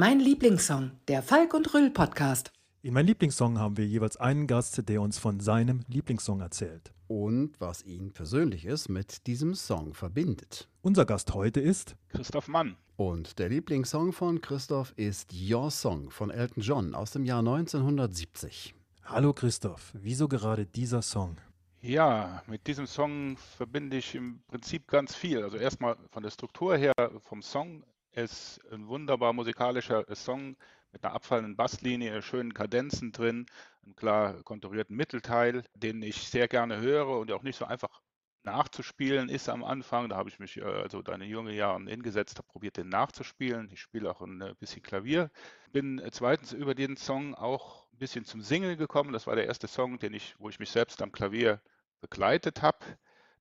[0.00, 2.52] Mein Lieblingssong, der Falk und Rüll Podcast.
[2.82, 6.92] In meinem Lieblingssong haben wir jeweils einen Gast, der uns von seinem Lieblingssong erzählt.
[7.08, 10.68] Und was ihn Persönliches mit diesem Song verbindet.
[10.82, 12.76] Unser Gast heute ist Christoph Mann.
[12.96, 18.76] Und der Lieblingssong von Christoph ist Your Song von Elton John aus dem Jahr 1970.
[19.02, 21.38] Hallo Christoph, wieso gerade dieser Song?
[21.80, 25.42] Ja, mit diesem Song verbinde ich im Prinzip ganz viel.
[25.42, 27.82] Also erstmal von der Struktur her vom Song.
[28.18, 30.56] Ist ein wunderbar musikalischer Song
[30.90, 33.46] mit einer abfallenden Basslinie, schönen Kadenzen drin,
[33.84, 38.00] einem klar konturierten Mittelteil, den ich sehr gerne höre und auch nicht so einfach
[38.42, 40.08] nachzuspielen ist am Anfang.
[40.08, 43.70] Da habe ich mich äh, also deine junge Jahren hingesetzt, habe probiert, den nachzuspielen.
[43.72, 45.30] Ich spiele auch ein äh, bisschen Klavier.
[45.70, 49.12] Bin äh, zweitens über den Song auch ein bisschen zum Singen gekommen.
[49.12, 51.60] Das war der erste Song, den ich, wo ich mich selbst am Klavier
[52.00, 52.84] begleitet habe.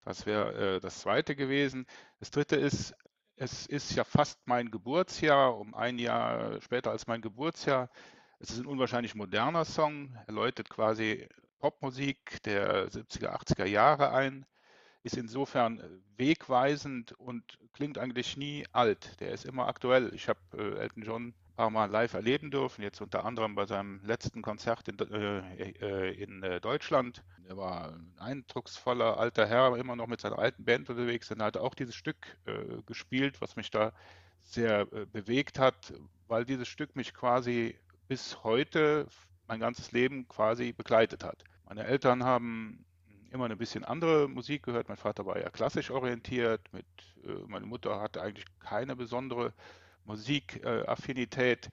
[0.05, 1.87] Das wäre äh, das zweite gewesen.
[2.19, 2.93] Das dritte ist,
[3.37, 7.89] es ist ja fast mein Geburtsjahr, um ein Jahr später als mein Geburtsjahr.
[8.39, 10.15] Es ist ein unwahrscheinlich moderner Song.
[10.27, 11.27] Er läutet quasi
[11.59, 14.45] Popmusik der 70er, 80er Jahre ein
[15.07, 15.81] ist insofern
[16.17, 19.19] wegweisend und klingt eigentlich nie alt.
[19.21, 20.13] Der ist immer aktuell.
[20.13, 23.99] Ich habe äh, Elton John paar Mal live erleben dürfen, jetzt unter anderem bei seinem
[24.03, 27.23] letzten Konzert in, äh, äh in äh, Deutschland.
[27.49, 31.31] Er war ein eindrucksvoller alter Herr, immer noch mit seiner alten Band unterwegs.
[31.31, 33.91] Und er hat auch dieses Stück äh, gespielt, was mich da
[34.43, 35.93] sehr bewegt hat,
[36.27, 39.07] weil dieses Stück mich quasi bis heute
[39.47, 41.43] mein ganzes Leben quasi begleitet hat.
[41.65, 42.85] Meine Eltern haben
[43.31, 44.87] immer ein bisschen andere Musik gehört.
[44.87, 46.61] Mein Vater war ja klassisch orientiert.
[46.71, 46.85] Mit,
[47.25, 49.53] äh, meine Mutter hatte eigentlich keine besondere
[50.07, 51.69] Musikaffinität.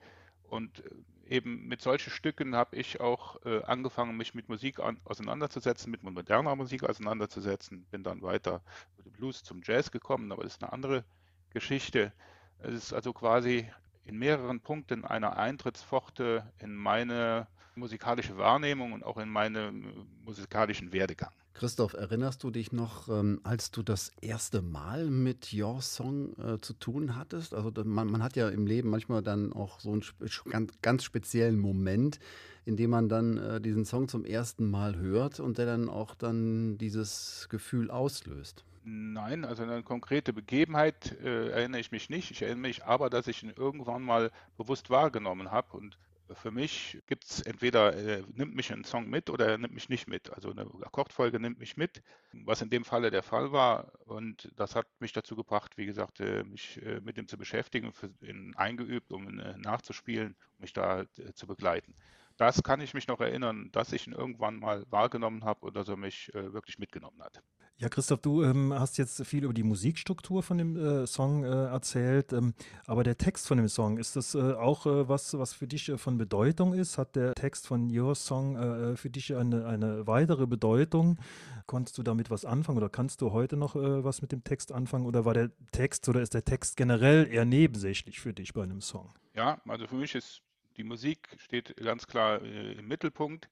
[0.49, 0.91] und äh,
[1.27, 6.03] eben mit solchen Stücken habe ich auch äh, angefangen, mich mit Musik an, auseinanderzusetzen, mit
[6.03, 7.87] moderner Musik auseinanderzusetzen.
[7.91, 8.63] Bin dann weiter
[8.97, 11.05] mit dem Blues zum Jazz gekommen, aber das ist eine andere
[11.51, 12.13] Geschichte.
[12.59, 13.71] Es ist also quasi
[14.05, 21.33] in mehreren Punkten eine Eintrittspforte in meine musikalische Wahrnehmung und auch in meinen musikalischen Werdegang.
[21.55, 26.61] Christoph, erinnerst du dich noch, ähm, als du das erste Mal mit Your Song äh,
[26.61, 27.55] zu tun hattest?
[27.55, 30.03] Also man, man, hat ja im Leben manchmal dann auch so einen
[30.51, 32.19] ganz, ganz speziellen Moment,
[32.65, 36.17] in dem man dann äh, diesen Song zum ersten Mal hört und der dann auch
[36.17, 38.65] dann dieses Gefühl auslöst.
[38.83, 42.33] Nein, also eine konkrete Begebenheit äh, erinnere ich mich nicht.
[42.33, 45.97] Ich erinnere mich aber, dass ich ihn irgendwann mal bewusst wahrgenommen habe und
[46.33, 49.89] für mich gibt es entweder äh, nimmt mich ein Song mit oder er nimmt mich
[49.89, 50.31] nicht mit.
[50.33, 52.03] Also eine Akkordfolge nimmt mich mit,
[52.33, 53.93] was in dem Falle der Fall war.
[54.07, 57.93] Und das hat mich dazu gebracht, wie gesagt, äh, mich äh, mit ihm zu beschäftigen,
[57.93, 61.95] für, in, eingeübt, um äh, nachzuspielen, mich da äh, zu begleiten.
[62.37, 65.97] Das kann ich mich noch erinnern, dass ich ihn irgendwann mal wahrgenommen habe oder so
[65.97, 67.43] mich äh, wirklich mitgenommen hat.
[67.77, 71.49] Ja, Christoph, du ähm, hast jetzt viel über die Musikstruktur von dem äh, Song äh,
[71.49, 72.55] erzählt, ähm,
[72.87, 75.89] aber der Text von dem Song, ist das äh, auch äh, was, was für dich
[75.89, 76.99] äh, von Bedeutung ist?
[76.99, 81.19] Hat der Text von Your Song äh, für dich eine, eine weitere Bedeutung?
[81.67, 85.07] Konntest du damit was anfangen oder kannst du heute noch was mit dem Text anfangen
[85.07, 88.83] oder war der Text oder ist der Text generell eher nebensächlich für dich bei einem
[88.83, 89.13] Song?
[89.35, 90.43] Ja, also für mich ist
[90.77, 93.49] die Musik steht ganz klar im Mittelpunkt.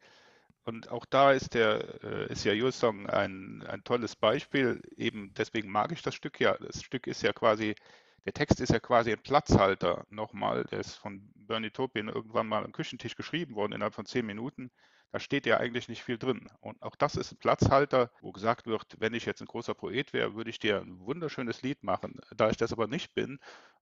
[0.64, 4.80] Und auch da ist der äh, ist ja Your Song ein, ein tolles Beispiel.
[4.96, 6.56] Eben deswegen mag ich das Stück ja.
[6.58, 7.74] Das Stück ist ja quasi,
[8.24, 10.64] der Text ist ja quasi ein Platzhalter nochmal.
[10.64, 14.70] Der ist von Bernie Topin irgendwann mal am Küchentisch geschrieben worden innerhalb von zehn Minuten
[15.12, 16.48] da steht ja eigentlich nicht viel drin.
[16.60, 20.14] Und auch das ist ein Platzhalter, wo gesagt wird, wenn ich jetzt ein großer Poet
[20.14, 22.18] wäre, würde ich dir ein wunderschönes Lied machen.
[22.34, 23.38] Da ich das aber nicht bin,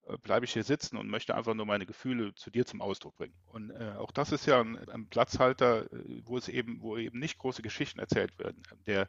[0.07, 3.15] äh, bleibe ich hier sitzen und möchte einfach nur meine Gefühle zu dir zum Ausdruck
[3.15, 3.33] bringen.
[3.45, 7.17] Und äh, auch das ist ja ein, ein, Platzhalter, äh, wo es eben, wo eben
[7.17, 8.61] nicht große Geschichten erzählt werden.
[8.85, 9.07] Der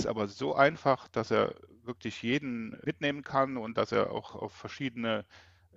[0.00, 1.54] ist aber so einfach, dass er
[1.84, 5.24] wirklich jeden mitnehmen kann und dass er auch auf verschiedene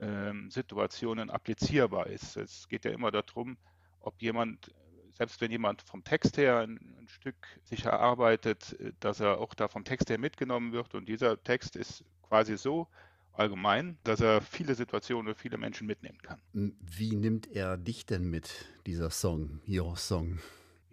[0.01, 2.38] ähm, Situationen applizierbar ist.
[2.38, 3.57] Es geht ja immer darum,
[4.01, 4.74] ob jemand
[5.12, 7.36] selbst wenn jemand vom Text her ein, ein, Stück
[7.66, 10.95] sich erarbeitet, dass er auch da vom Text her mitgenommen wird.
[10.95, 12.88] Und dieser Text ist quasi so
[13.33, 16.42] allgemein, dass er viele Situationen und viele Menschen mitnehmen kann.
[16.54, 20.39] Wie nimmt er dich denn mit, dieser Song, Your Song?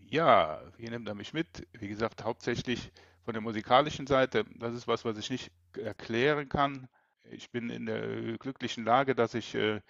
[0.08, 1.66] Ja, wie nimmt er mich mit?
[1.72, 2.90] Wie gesagt, hauptsächlich
[3.26, 4.44] von der musikalischen Seite.
[4.54, 6.88] Das ist was, was ich nicht erklären kann.
[7.24, 9.80] Ich bin in der glücklichen Lage, dass ich äh,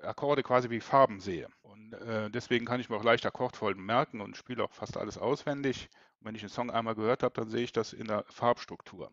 [0.00, 1.48] Akkorde quasi wie Farben sehe.
[1.62, 5.18] Und äh, deswegen kann ich mir auch leicht Akkordfolgen merken und spiele auch fast alles
[5.18, 5.88] auswendig.
[6.20, 9.10] Und wenn ich einen Song einmal gehört habe, dann sehe ich das in der Farbstruktur.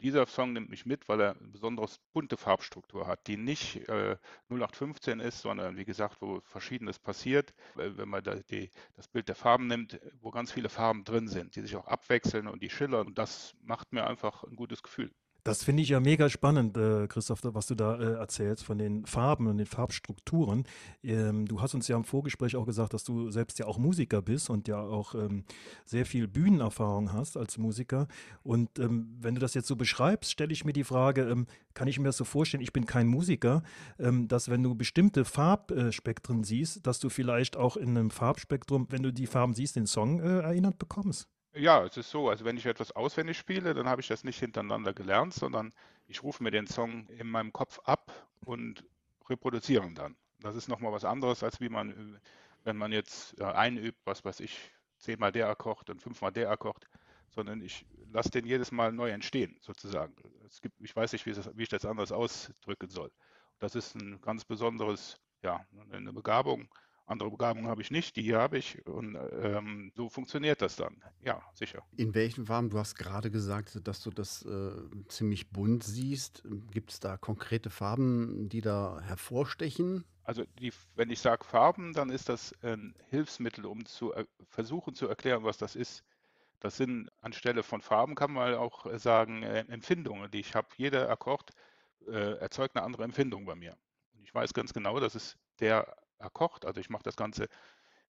[0.00, 4.16] Dieser Song nimmt mich mit, weil er eine besonders bunte Farbstruktur hat, die nicht äh,
[4.48, 7.54] 0815 ist, sondern wie gesagt, wo Verschiedenes passiert.
[7.74, 11.56] Wenn man da die, das Bild der Farben nimmt, wo ganz viele Farben drin sind,
[11.56, 13.06] die sich auch abwechseln und die schillern.
[13.06, 15.12] Und das macht mir einfach ein gutes Gefühl.
[15.46, 19.06] Das finde ich ja mega spannend, äh, Christoph, was du da äh, erzählst von den
[19.06, 20.64] Farben und den Farbstrukturen.
[21.04, 24.22] Ähm, du hast uns ja im Vorgespräch auch gesagt, dass du selbst ja auch Musiker
[24.22, 25.44] bist und ja auch ähm,
[25.84, 28.08] sehr viel Bühnenerfahrung hast als Musiker.
[28.42, 31.86] Und ähm, wenn du das jetzt so beschreibst, stelle ich mir die Frage, ähm, kann
[31.86, 33.62] ich mir das so vorstellen, ich bin kein Musiker,
[34.00, 39.04] ähm, dass wenn du bestimmte Farbspektren siehst, dass du vielleicht auch in einem Farbspektrum, wenn
[39.04, 41.28] du die Farben siehst, den Song äh, erinnert bekommst?
[41.56, 44.38] Ja, es ist so, also wenn ich etwas auswendig spiele, dann habe ich das nicht
[44.38, 45.72] hintereinander gelernt, sondern
[46.06, 48.12] ich rufe mir den Song in meinem Kopf ab
[48.44, 48.84] und
[49.28, 50.16] reproduziere ihn dann.
[50.40, 52.20] Das ist nochmal was anderes, als wie man,
[52.64, 56.86] wenn man jetzt einübt, was weiß ich, zehnmal der Akkord und fünfmal der Akkord,
[57.30, 60.14] sondern ich lasse den jedes Mal neu entstehen, sozusagen.
[60.46, 63.10] Es gibt, ich weiß nicht, wie, das, wie ich das anders ausdrücken soll.
[63.58, 66.68] Das ist ein ganz besonderes, ja, eine Begabung,
[67.06, 71.02] andere Begabungen habe ich nicht, die hier habe ich und ähm, so funktioniert das dann.
[71.22, 71.84] Ja, sicher.
[71.96, 72.68] In welchen Farben?
[72.68, 74.72] Du hast gerade gesagt, dass du das äh,
[75.08, 76.42] ziemlich bunt siehst.
[76.72, 80.04] Gibt es da konkrete Farben, die da hervorstechen?
[80.24, 84.12] Also die, wenn ich sage Farben, dann ist das ein Hilfsmittel, um zu
[84.48, 86.02] versuchen zu erklären, was das ist.
[86.58, 90.66] Das sind anstelle von Farben kann man auch sagen äh, Empfindungen, die ich habe.
[90.76, 91.52] Jeder Akkord
[92.08, 93.76] äh, erzeugt eine andere Empfindung bei mir.
[94.14, 96.64] Und ich weiß ganz genau, dass es der Akkord.
[96.64, 97.48] Also ich mache das Ganze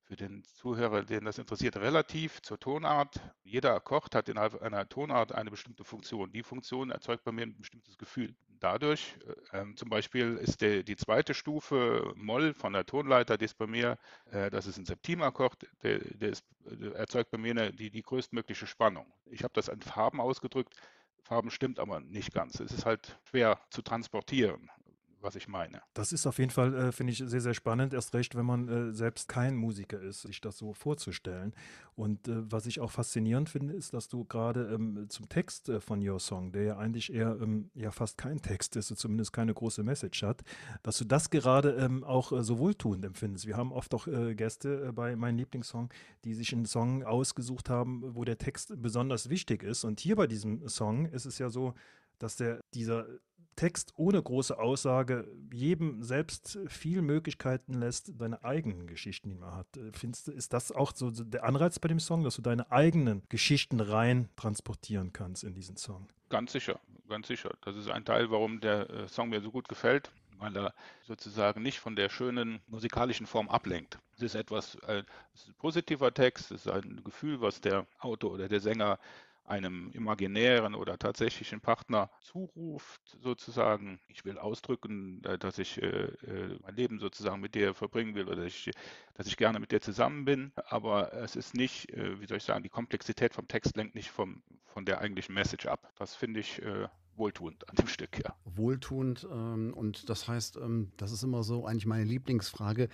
[0.07, 3.19] für den Zuhörer, den das interessiert, relativ zur Tonart.
[3.44, 6.31] Jeder Akkord hat innerhalb einer Tonart eine bestimmte Funktion.
[6.31, 8.33] Die Funktion erzeugt bei mir ein bestimmtes Gefühl.
[8.59, 9.15] Dadurch,
[9.51, 13.68] äh, zum Beispiel ist der, die zweite Stufe Moll von der Tonleiter, die ist bei
[13.68, 13.98] mir,
[14.31, 18.01] äh, das ist ein Septimakkord, der, der, ist, der erzeugt bei mir eine, die, die
[18.01, 19.12] größtmögliche Spannung.
[19.25, 20.74] Ich habe das in Farben ausgedrückt.
[21.21, 22.62] Farben stimmt aber nicht ganz.
[22.62, 24.71] Es ist halt schwer zu transportieren
[25.27, 25.81] was ich meine.
[25.94, 28.68] Das ist auf jeden Fall, äh, finde ich, sehr, sehr spannend, erst recht, wenn man
[28.69, 31.53] äh, selbst kein Musiker ist, sich das so vorzustellen.
[31.95, 35.81] Und äh, was ich auch faszinierend finde, ist, dass du gerade ähm, zum Text äh,
[35.81, 39.53] von Your Song, der ja eigentlich eher ähm, ja fast kein Text ist, zumindest keine
[39.53, 40.44] große Message hat,
[40.81, 43.47] dass du das gerade ähm, auch äh, so wohltuend empfindest.
[43.47, 45.89] Wir haben oft auch äh, Gäste bei meinem Lieblingssong,
[46.24, 49.83] die sich einen Song ausgesucht haben, wo der Text besonders wichtig ist.
[49.83, 51.74] Und hier bei diesem Song ist es ja so,
[52.19, 53.07] dass der, dieser
[53.57, 59.75] Text ohne große Aussage jedem selbst viel Möglichkeiten lässt, deine eigenen Geschichten, die man hat.
[59.75, 62.71] Äh, findest du, ist das auch so der Anreiz bei dem Song, dass du deine
[62.71, 66.07] eigenen Geschichten rein transportieren kannst in diesen Song?
[66.30, 67.51] Ganz sicher, ganz sicher.
[67.62, 71.63] Das ist ein Teil, warum der äh, Song mir so gut gefällt, weil er sozusagen
[71.63, 73.98] nicht von der schönen musikalischen Form ablenkt.
[74.15, 75.03] Es ist etwas, äh,
[75.33, 79.00] es ist ein positiver Text, es ist ein Gefühl, was der Autor oder der Sänger
[79.48, 86.60] einem imaginären oder tatsächlichen Partner zuruft, sozusagen, ich will ausdrücken, äh, dass ich äh, äh,
[86.62, 88.72] mein Leben sozusagen mit dir verbringen will oder dass ich,
[89.16, 90.51] dass ich gerne mit dir zusammen bin.
[90.68, 94.44] Aber es ist nicht, wie soll ich sagen, die Komplexität vom Text lenkt nicht vom,
[94.66, 95.92] von der eigentlichen Message ab.
[95.98, 96.62] Das finde ich
[97.17, 98.36] wohltuend an dem Stück, ja.
[98.45, 102.89] Wohltuend ähm, und das heißt, ähm, das ist immer so eigentlich meine Lieblingsfrage.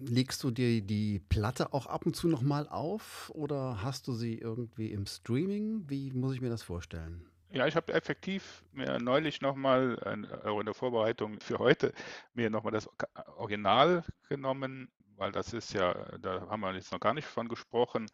[0.00, 4.38] Legst du dir die Platte auch ab und zu nochmal auf oder hast du sie
[4.38, 5.84] irgendwie im Streaming?
[5.88, 7.28] Wie muss ich mir das vorstellen?
[7.50, 11.94] Ja, ich habe effektiv mir neulich nochmal äh, in der Vorbereitung für heute
[12.34, 12.90] mir nochmal das
[13.36, 18.06] Original genommen, weil das ist ja, da haben wir jetzt noch gar nicht von gesprochen,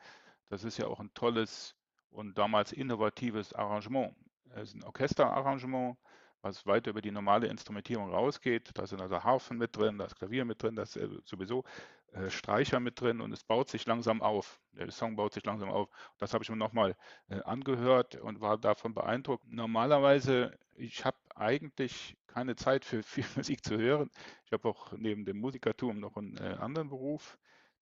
[0.51, 1.75] das ist ja auch ein tolles
[2.11, 4.15] und damals innovatives Arrangement.
[4.57, 5.97] Es ist ein Orchesterarrangement,
[6.43, 8.71] was weit über die normale Instrumentierung rausgeht.
[8.75, 11.65] Da sind also Harfen mit drin, da ist Klavier mit drin, da ist sowieso
[12.13, 14.61] äh, Streicher mit drin und es baut sich langsam auf.
[14.73, 15.89] Der Song baut sich langsam auf.
[16.19, 16.97] Das habe ich mir nochmal
[17.29, 19.45] äh, angehört und war davon beeindruckt.
[19.49, 24.11] Normalerweise, ich habe eigentlich keine Zeit für viel Musik zu hören.
[24.47, 27.39] Ich habe auch neben dem Musikertum noch einen äh, anderen Beruf,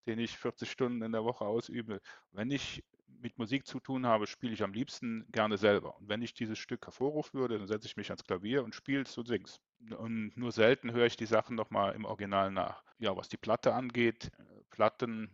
[0.07, 2.01] den ich 40 Stunden in der Woche ausübe.
[2.31, 2.83] Wenn ich
[3.21, 5.97] mit Musik zu tun habe, spiele ich am liebsten gerne selber.
[5.97, 9.03] Und wenn ich dieses Stück hervorrufen würde, dann setze ich mich ans Klavier und spiele
[9.03, 9.59] es und sing's.
[9.97, 12.83] Und nur selten höre ich die Sachen nochmal im Original nach.
[12.99, 14.31] Ja, was die Platte angeht,
[14.69, 15.29] Platten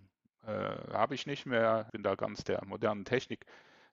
[0.46, 1.88] äh, äh, habe ich nicht mehr.
[1.92, 3.46] Bin da ganz der modernen Technik,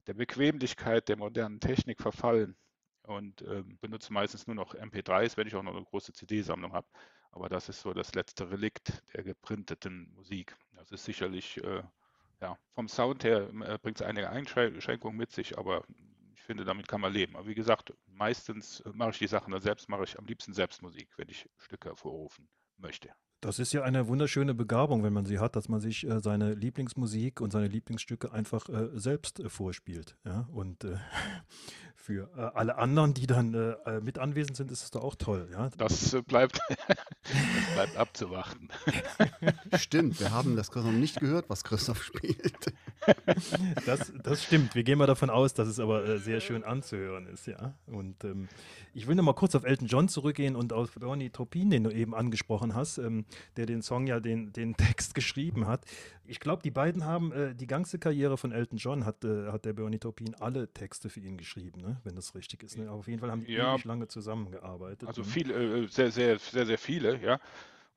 [0.06, 2.56] der Bequemlichkeit der modernen Technik verfallen
[3.02, 6.88] und äh, benutze meistens nur noch MP3s, wenn ich auch noch eine große CD-Sammlung habe.
[7.30, 10.56] Aber das ist so das letzte Relikt der geprinteten Musik.
[10.72, 11.82] Das ist sicherlich, äh,
[12.40, 15.84] ja, vom Sound her äh, bringt es einige Einschränkungen mit sich, aber
[16.34, 17.36] ich finde, damit kann man leben.
[17.36, 20.82] Aber wie gesagt, meistens mache ich die Sachen dann selbst, mache ich am liebsten selbst
[20.82, 23.10] Musik, wenn ich Stücke hervorrufen möchte.
[23.42, 26.54] Das ist ja eine wunderschöne Begabung, wenn man sie hat, dass man sich äh, seine
[26.54, 30.16] Lieblingsmusik und seine Lieblingsstücke einfach äh, selbst äh, vorspielt.
[30.24, 30.48] Ja?
[30.52, 30.96] Und äh,
[31.94, 35.48] für äh, alle anderen, die dann äh, mit anwesend sind, ist es doch auch toll.
[35.52, 35.68] Ja?
[35.76, 36.60] Das, bleibt,
[37.32, 38.68] das bleibt abzuwarten.
[39.76, 42.72] Stimmt, wir haben das Christoph nicht gehört, was Christoph spielt.
[43.84, 44.74] Das, das stimmt.
[44.74, 47.46] Wir gehen mal davon aus, dass es aber sehr schön anzuhören ist.
[47.46, 47.74] Ja?
[47.86, 48.48] Und ähm,
[48.94, 51.90] ich will noch mal kurz auf Elton John zurückgehen und auf Bernie Topin, den du
[51.90, 52.98] eben angesprochen hast.
[52.98, 53.24] Ähm,
[53.56, 55.84] der den Song ja den, den Text geschrieben hat.
[56.24, 59.64] Ich glaube, die beiden haben äh, die ganze Karriere von Elton John hat, äh, hat
[59.64, 62.00] der Bernie Taupin alle Texte für ihn geschrieben, ne?
[62.04, 62.76] wenn das richtig ist.
[62.78, 62.88] Ne?
[62.88, 65.08] Aber auf jeden Fall haben die ja, ewig lange zusammengearbeitet.
[65.08, 65.26] Also ne?
[65.28, 67.40] viele, äh, sehr, sehr, sehr, sehr viele, ja.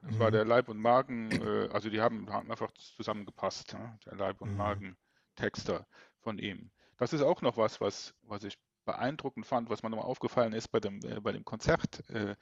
[0.01, 0.19] Das mhm.
[0.19, 3.97] war der Leib- und Magen, äh, also die haben, haben einfach zusammengepasst, ne?
[4.05, 4.57] der Leib- und mhm.
[4.57, 5.85] Magen-Texter
[6.19, 6.71] von ihm.
[6.97, 10.69] Das ist auch noch was, was, was ich beeindruckend fand, was mir nochmal aufgefallen ist
[10.69, 12.09] bei dem, äh, bei dem Konzert.
[12.09, 12.35] Äh,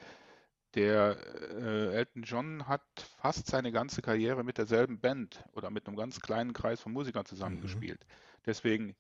[0.75, 1.17] der
[1.55, 2.83] äh, Elton John hat
[3.17, 7.25] fast seine ganze Karriere mit derselben Band oder mit einem ganz kleinen Kreis von Musikern
[7.25, 7.99] zusammengespielt.
[8.01, 8.41] Mhm.
[8.45, 8.95] Deswegen,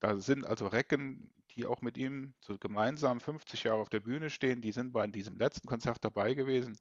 [0.00, 4.30] da sind also Recken, die auch mit ihm so gemeinsam 50 Jahre auf der Bühne
[4.30, 6.76] stehen, die sind bei diesem letzten Konzert dabei gewesen.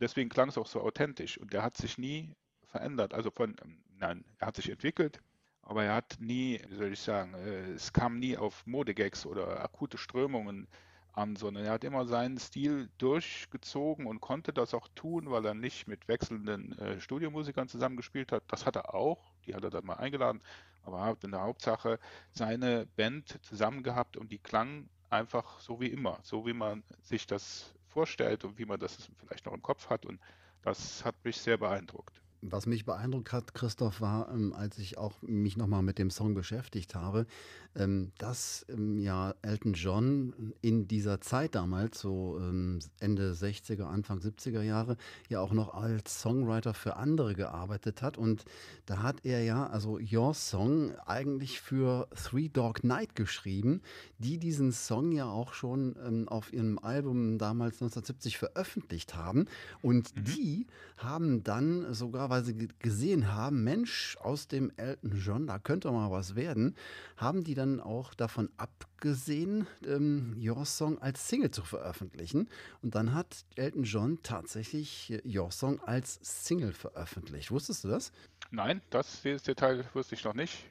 [0.00, 1.38] Deswegen klang es auch so authentisch.
[1.38, 2.34] Und der hat sich nie
[2.66, 3.14] verändert.
[3.14, 5.20] Also von, ähm, nein, er hat sich entwickelt,
[5.62, 9.62] aber er hat nie, wie soll ich sagen, äh, es kam nie auf Modegags oder
[9.62, 10.68] akute Strömungen
[11.12, 15.54] an, sondern er hat immer seinen Stil durchgezogen und konnte das auch tun, weil er
[15.54, 18.44] nicht mit wechselnden äh, Studiomusikern zusammengespielt hat.
[18.48, 20.42] Das hat er auch, die hat er dann mal eingeladen,
[20.82, 21.98] aber er hat in der Hauptsache
[22.30, 27.26] seine Band zusammen gehabt und die klang einfach so wie immer, so wie man sich
[27.26, 30.20] das vorstellt und wie man das vielleicht noch im Kopf hat und
[30.60, 32.20] das hat mich sehr beeindruckt.
[32.42, 36.34] Was mich beeindruckt hat, Christoph, war, ähm, als ich auch mich nochmal mit dem Song
[36.34, 37.26] beschäftigt habe,
[37.74, 44.18] ähm, dass ähm, ja Elton John in dieser Zeit damals, so ähm, Ende 60er, Anfang
[44.18, 44.96] 70er Jahre,
[45.28, 48.16] ja auch noch als Songwriter für andere gearbeitet hat.
[48.16, 48.44] Und
[48.86, 53.82] da hat er ja, also Your Song, eigentlich für Three Dog Night geschrieben,
[54.18, 59.46] die diesen Song ja auch schon ähm, auf ihrem Album damals 1970 veröffentlicht haben.
[59.82, 60.24] Und mhm.
[60.24, 60.66] die
[60.96, 66.34] haben dann sogar, sie gesehen haben, Mensch, aus dem Elton John, da könnte mal was
[66.34, 66.76] werden,
[67.16, 72.48] haben die dann auch davon abgesehen, ähm, Your Song als Single zu veröffentlichen.
[72.82, 77.50] Und dann hat Elton John tatsächlich äh, Your Song als Single veröffentlicht.
[77.50, 78.12] Wusstest du das?
[78.50, 80.70] Nein, das, dieses Detail wusste ich noch nicht.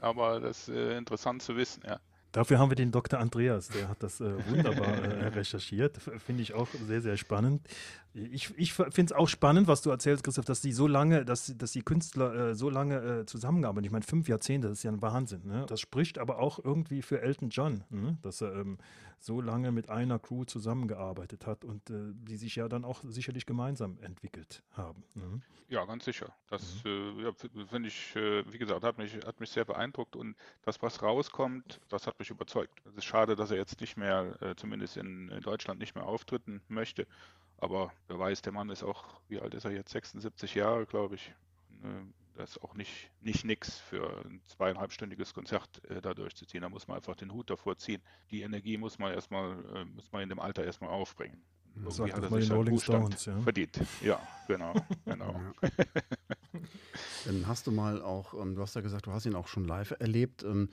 [0.00, 2.00] Aber das ist äh, interessant zu wissen, ja.
[2.34, 3.20] Dafür haben wir den Dr.
[3.20, 5.98] Andreas, der hat das äh, wunderbar äh, recherchiert.
[5.98, 7.62] Finde ich auch sehr, sehr spannend.
[8.12, 11.56] Ich, ich finde es auch spannend, was du erzählst, Christoph, dass die so lange, dass,
[11.56, 13.84] dass die Künstler äh, so lange äh, zusammenarbeiten.
[13.84, 15.42] Ich meine, fünf Jahrzehnte, das ist ja ein Wahnsinn.
[15.46, 15.64] Ne?
[15.68, 18.18] Das spricht aber auch irgendwie für Elton John, ne?
[18.22, 18.78] dass er ähm,
[19.18, 23.46] so lange mit einer Crew zusammengearbeitet hat und äh, die sich ja dann auch sicherlich
[23.46, 25.04] gemeinsam entwickelt haben.
[25.14, 25.40] Ne?
[25.68, 26.34] Ja, ganz sicher.
[26.48, 27.18] Das mhm.
[27.18, 27.32] Äh, ja,
[27.66, 31.80] finde ich, äh, wie gesagt, hat mich, hat mich sehr beeindruckt und das, was rauskommt,
[31.88, 32.80] das hat mich überzeugt.
[32.86, 36.06] Es ist schade, dass er jetzt nicht mehr, äh, zumindest in, in Deutschland, nicht mehr
[36.06, 37.06] auftreten möchte.
[37.58, 39.92] Aber wer weiß, der Mann ist auch, wie alt ist er jetzt?
[39.92, 41.32] 76 Jahre, glaube ich.
[42.34, 46.62] Das ist auch nicht, nicht nix für ein zweieinhalbstündiges Konzert äh, da durchzuziehen.
[46.62, 48.02] Da muss man einfach den Hut davor ziehen.
[48.30, 51.42] Die Energie muss man erstmal, äh, muss man in dem Alter erstmal aufbringen.
[51.76, 53.40] Irgendwie hat er sich Rolling Stones, ja.
[53.40, 53.80] verdient.
[54.00, 54.74] Ja, genau,
[55.04, 55.40] genau.
[57.46, 59.94] Hast du mal auch, ähm, du hast ja gesagt, du hast ihn auch schon live
[59.98, 60.42] erlebt.
[60.42, 60.68] Ähm,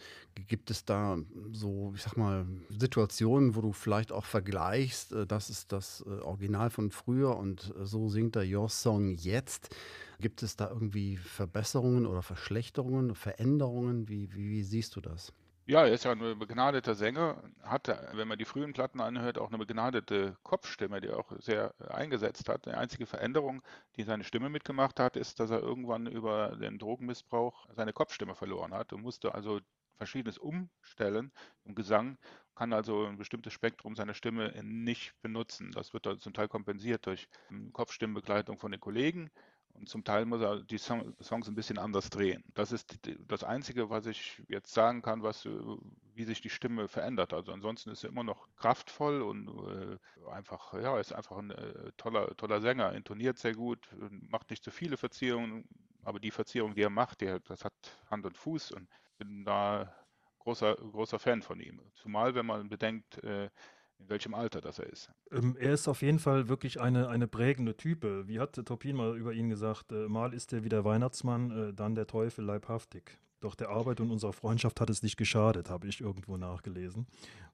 [0.47, 1.17] gibt es da
[1.51, 6.21] so, ich sag mal, Situationen, wo du vielleicht auch vergleichst, äh, das ist das äh,
[6.21, 9.75] Original von früher und äh, so singt er Your Song jetzt?
[10.19, 14.07] Gibt es da irgendwie Verbesserungen oder Verschlechterungen, Veränderungen?
[14.07, 15.33] Wie, wie, wie siehst du das?
[15.71, 19.47] Ja, er ist ja ein begnadeter Sänger, hat, wenn man die frühen Platten anhört, auch
[19.47, 22.65] eine begnadete Kopfstimme, die er auch sehr eingesetzt hat.
[22.65, 23.61] Die einzige Veränderung,
[23.95, 28.73] die seine Stimme mitgemacht hat, ist, dass er irgendwann über den Drogenmissbrauch seine Kopfstimme verloren
[28.73, 29.61] hat und musste also
[29.95, 31.31] Verschiedenes umstellen
[31.63, 32.17] im Gesang,
[32.53, 35.71] kann also ein bestimmtes Spektrum seiner Stimme nicht benutzen.
[35.71, 37.29] Das wird also zum Teil kompensiert durch
[37.71, 39.31] Kopfstimmenbegleitung von den Kollegen
[39.73, 42.43] und zum Teil muss er die Songs ein bisschen anders drehen.
[42.53, 45.49] Das ist das Einzige, was ich jetzt sagen kann, was, äh,
[46.13, 47.33] wie sich die Stimme verändert.
[47.33, 51.91] Also ansonsten ist er immer noch kraftvoll und äh, einfach, ja, ist einfach ein äh,
[51.97, 53.87] toller, toller Sänger, intoniert sehr gut,
[54.29, 55.65] macht nicht zu viele Verzierungen,
[56.03, 57.73] aber die Verzierung, die er macht, die, das hat
[58.09, 58.87] Hand und Fuß und
[59.17, 59.93] bin da
[60.39, 61.81] großer, großer Fan von ihm.
[61.93, 63.21] Zumal, wenn man bedenkt,
[64.01, 65.09] in welchem Alter das er ist.
[65.31, 68.27] Ähm, er ist auf jeden Fall wirklich eine, eine prägende Type.
[68.27, 71.73] Wie hat Topin mal über ihn gesagt, äh, mal ist er wie der Weihnachtsmann, äh,
[71.73, 73.17] dann der Teufel leibhaftig.
[73.41, 77.07] Doch der Arbeit und unserer Freundschaft hat es nicht geschadet, habe ich irgendwo nachgelesen.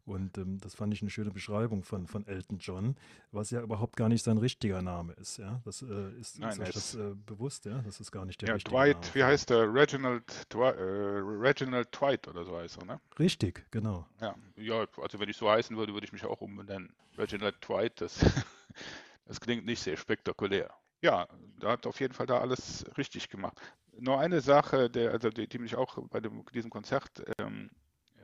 [0.05, 2.95] Und ähm, das fand ich eine schöne Beschreibung von, von Elton John,
[3.31, 5.37] was ja überhaupt gar nicht sein richtiger Name ist.
[5.37, 5.61] Ja?
[5.63, 7.81] Das äh, ist, Nein, ist euch das äh, bewusst, ja?
[7.83, 9.15] Das ist gar nicht der ja, richtige Dwight, Name.
[9.15, 9.73] wie heißt der?
[9.73, 13.01] Reginald, Dwi äh, Reginald Dwight oder so heißt er, ne?
[13.17, 14.05] Richtig, genau.
[14.19, 16.93] Ja, ja, also wenn ich so heißen würde, würde ich mich auch umbenennen.
[17.17, 18.19] Reginald Dwight, das,
[19.25, 20.69] das klingt nicht sehr spektakulär.
[21.01, 21.27] Ja,
[21.59, 23.57] da hat auf jeden Fall da alles richtig gemacht.
[23.99, 27.69] Nur eine Sache, der, also die, die mich auch bei dem, diesem Konzert, ähm,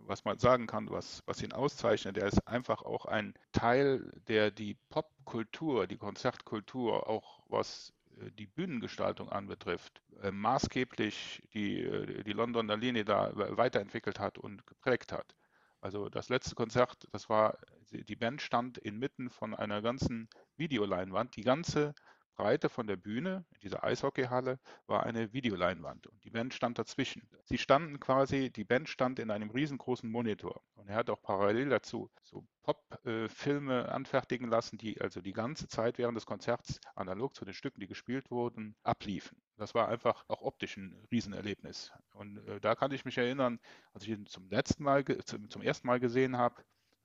[0.01, 4.51] was man sagen kann, was, was ihn auszeichnet, der ist einfach auch ein Teil, der
[4.51, 12.33] die Popkultur, die Konzertkultur, auch was äh, die Bühnengestaltung anbetrifft, äh, maßgeblich die, äh, die
[12.33, 15.35] Londoner Linie da weiterentwickelt hat und geprägt hat.
[15.81, 17.57] Also das letzte Konzert, das war,
[17.91, 21.35] die Band stand inmitten von einer ganzen Videoleinwand.
[21.35, 21.93] Die ganze
[22.35, 27.27] Breite von der Bühne, in dieser Eishockeyhalle, war eine Videoleinwand und die Band stand dazwischen.
[27.43, 31.69] Sie standen quasi, die Band stand in einem riesengroßen Monitor und er hat auch parallel
[31.69, 37.45] dazu so Pop-Filme anfertigen lassen, die also die ganze Zeit während des Konzerts analog zu
[37.45, 39.41] den Stücken, die gespielt wurden, abliefen.
[39.57, 41.91] Das war einfach auch optisch ein Riesenerlebnis.
[42.13, 43.59] Und äh, da kann ich mich erinnern,
[43.93, 46.63] als ich ihn zum letzten Mal, zum, zum ersten Mal gesehen habe,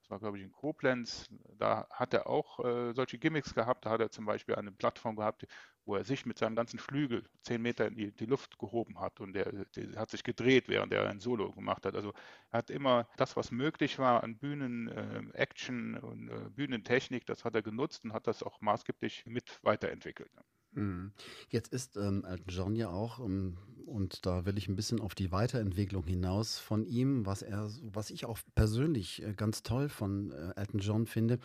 [0.08, 3.84] das war glaube ich in Koblenz, da hat er auch äh, solche Gimmicks gehabt.
[3.84, 5.46] Da hat er zum Beispiel eine Plattform gehabt,
[5.84, 9.20] wo er sich mit seinem ganzen Flügel zehn Meter in die, die Luft gehoben hat
[9.20, 11.94] und der, der, hat sich gedreht, während er ein Solo gemacht hat.
[11.94, 12.14] Also
[12.50, 17.54] er hat immer das, was möglich war an Bühnen-Action äh, und äh, Bühnentechnik, das hat
[17.54, 20.30] er genutzt und hat das auch maßgeblich mit weiterentwickelt.
[20.72, 21.12] Mhm.
[21.50, 23.56] Jetzt ist ähm, Elton John ja auch, ähm,
[23.86, 28.10] und da will ich ein bisschen auf die Weiterentwicklung hinaus von ihm, was er, was
[28.10, 31.38] ich auch persönlich äh, ganz toll von äh, Elton John finde,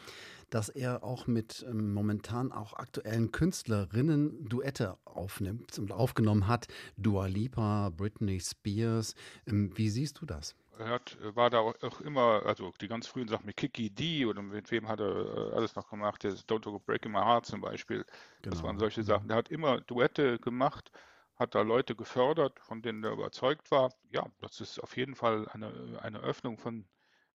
[0.50, 6.68] dass er auch mit ähm, momentan auch aktuellen Künstlerinnen Duette aufnimmt und aufgenommen hat.
[6.98, 9.16] Dua Lipa, Britney Spears.
[9.48, 10.56] Ähm, wie siehst du das?
[10.80, 14.42] Er hat, war da auch immer, also die ganz frühen Sachen mit Kiki D oder
[14.42, 17.62] mit wem hat er äh, alles noch gemacht, der Don't Go Breaking My Heart zum
[17.62, 18.06] Beispiel.
[18.42, 18.56] Genau.
[18.56, 19.06] Das waren solche mhm.
[19.06, 19.28] Sachen.
[19.28, 20.92] Der hat immer Duette gemacht,
[21.36, 23.94] hat da Leute gefördert, von denen er überzeugt war.
[24.12, 26.86] Ja, das ist auf jeden Fall eine, eine Öffnung von,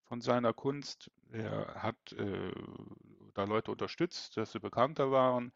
[0.04, 1.10] von seiner Kunst.
[1.32, 2.52] Er hat äh,
[3.34, 5.52] da Leute unterstützt, dass sie bekannter waren.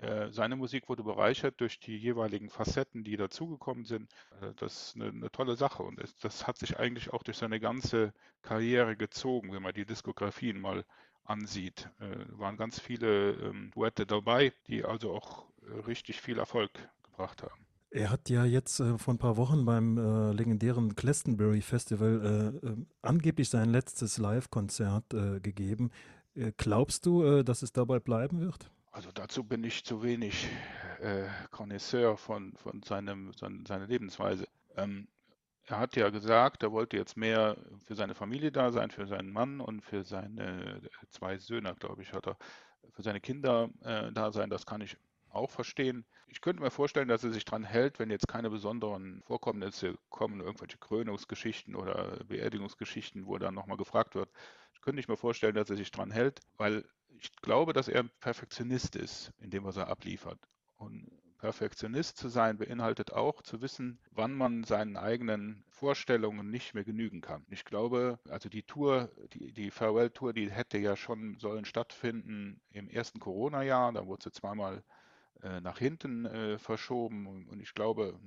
[0.00, 4.10] Äh, seine Musik wurde bereichert durch die jeweiligen Facetten, die dazugekommen sind.
[4.40, 7.38] Äh, das ist eine, eine tolle Sache und es, das hat sich eigentlich auch durch
[7.38, 10.84] seine ganze Karriere gezogen, wenn man die Diskografien mal
[11.24, 11.88] ansieht.
[12.00, 15.46] Äh, waren ganz viele ähm, Duette dabei, die also auch
[15.86, 16.70] richtig viel Erfolg
[17.04, 17.66] gebracht haben.
[17.90, 22.70] Er hat ja jetzt äh, vor ein paar Wochen beim äh, legendären Glastonbury Festival äh,
[23.02, 25.10] angeblich sein letztes Live-Konzert
[25.42, 25.90] gegeben.
[26.56, 28.70] glaubst du, dass es dabei bleiben wird?
[28.92, 30.48] Also dazu bin ich zu wenig
[31.00, 31.24] äh,
[32.16, 34.46] von, von seinem, sein, seiner Lebensweise.
[34.76, 35.08] Ähm,
[35.64, 39.32] er hat ja gesagt, er wollte jetzt mehr für seine Familie da sein, für seinen
[39.32, 42.36] Mann und für seine zwei Söhne, glaube ich, hat er,
[42.90, 44.50] für seine Kinder äh, da sein.
[44.50, 44.98] Das kann ich
[45.30, 46.04] auch verstehen.
[46.26, 50.40] Ich könnte mir vorstellen, dass er sich dran hält, wenn jetzt keine besonderen Vorkommnisse kommen,
[50.40, 54.28] irgendwelche Krönungsgeschichten oder Beerdigungsgeschichten, wo dann nochmal gefragt wird,
[54.82, 56.84] könnte ich mir vorstellen, dass er sich dran hält, weil
[57.18, 60.38] ich glaube, dass er ein Perfektionist ist in dem, was er abliefert.
[60.76, 61.10] Und
[61.42, 67.20] Perfektionist zu sein beinhaltet auch zu wissen, wann man seinen eigenen Vorstellungen nicht mehr genügen
[67.20, 67.44] kann.
[67.50, 72.88] Ich glaube, also die Tour, die, die Farewell-Tour, die hätte ja schon sollen stattfinden im
[72.88, 73.92] ersten Corona-Jahr.
[73.92, 74.84] Da wurde sie zweimal
[75.42, 77.26] äh, nach hinten äh, verschoben.
[77.26, 78.20] Und, und, ich glaube,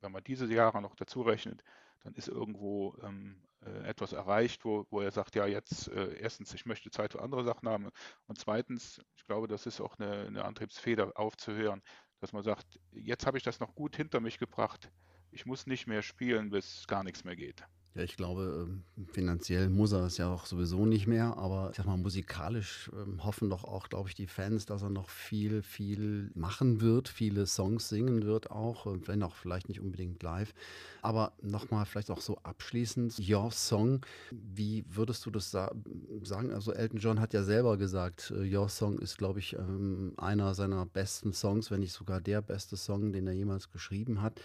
[0.00, 1.64] wenn man diese Jahre noch dazu rechnet,
[2.04, 6.54] dann ist irgendwo ähm, äh, etwas erreicht, wo, wo er sagt, ja, jetzt äh, erstens,
[6.54, 7.90] ich möchte Zeit für andere Sachen haben
[8.26, 11.82] und zweitens, ich glaube, das ist auch eine, eine Antriebsfeder aufzuhören,
[12.20, 14.90] dass man sagt, jetzt habe ich das noch gut hinter mich gebracht,
[15.30, 17.64] ich muss nicht mehr spielen, bis gar nichts mehr geht.
[17.94, 21.76] Ja, ich glaube, ähm, finanziell muss er es ja auch sowieso nicht mehr, aber ich
[21.76, 25.62] sag mal, musikalisch ähm, hoffen doch auch, glaube ich, die Fans, dass er noch viel,
[25.62, 30.54] viel machen wird, viele Songs singen wird auch, äh, wenn auch vielleicht nicht unbedingt live.
[31.02, 36.50] Aber nochmal vielleicht auch so abschließend, Your Song, wie würdest du das sagen?
[36.50, 40.54] Also Elton John hat ja selber gesagt, äh, Your Song ist, glaube ich, ähm, einer
[40.54, 44.40] seiner besten Songs, wenn nicht sogar der beste Song, den er jemals geschrieben hat.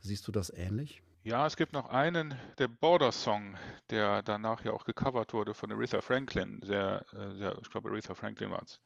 [0.00, 1.02] Siehst du das ähnlich?
[1.22, 3.56] Ja, es gibt noch einen, der Border Song,
[3.90, 6.60] der danach ja auch gecovert wurde von Aretha Franklin.
[6.62, 8.80] Sehr, äh, sehr ich glaube, Aretha Franklin war es.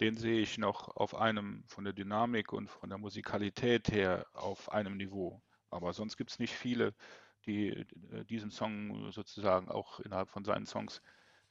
[0.00, 4.70] den sehe ich noch auf einem, von der Dynamik und von der Musikalität her, auf
[4.72, 5.42] einem Niveau.
[5.70, 6.94] Aber sonst gibt es nicht viele,
[7.46, 7.70] die
[8.12, 11.02] äh, diesen Song sozusagen auch innerhalb von seinen Songs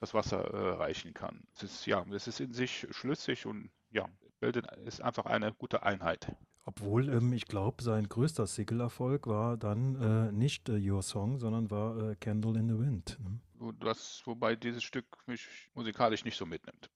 [0.01, 1.47] das Wasser äh, reichen kann.
[1.55, 4.09] Es ist, ja, es ist in sich schlüssig und ja,
[4.41, 6.35] bildet, ist einfach eine gute Einheit.
[6.65, 11.69] Obwohl, ähm, ich glaube, sein größter Single-Erfolg war dann äh, nicht äh, Your Song, sondern
[11.69, 13.19] war äh, Candle in the Wind.
[13.23, 13.73] Ne?
[13.79, 16.89] Das, wobei dieses Stück mich musikalisch nicht so mitnimmt.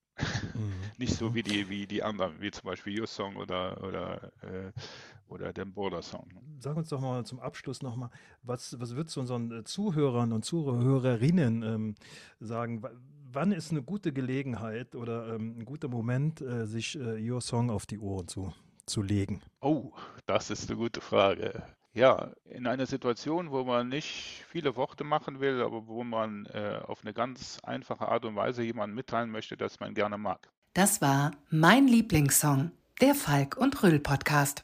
[0.53, 0.73] Mhm.
[0.97, 4.71] nicht so wie die, wie die anderen, wie zum Beispiel Your Song oder, oder, äh,
[5.27, 6.27] oder der Border Song.
[6.59, 8.09] Sag uns doch mal zum Abschluss nochmal,
[8.41, 11.95] was, was würdest du unseren äh, Zuhörern und Zuhörerinnen ähm,
[12.39, 12.83] sagen?
[13.31, 17.69] wann ist eine gute Gelegenheit oder ähm, ein guter Moment, äh, sich äh, Your Song
[17.69, 18.51] auf die Ohren zu,
[18.89, 19.41] zu legen?
[19.61, 19.93] Oh,
[20.25, 21.63] das ist eine gute Frage.
[21.93, 26.79] Ja, in einer Situation, wo man nicht viele Worte machen will, aber wo man äh,
[26.83, 30.49] auf eine ganz einfache Art und Weise jemandem mitteilen möchte, dass man gerne mag.
[30.73, 32.71] Das war mein Lieblingssong,
[33.01, 34.63] der Falk und Rüll Podcast.